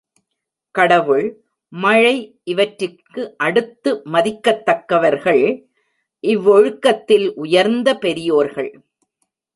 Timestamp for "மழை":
1.69-2.39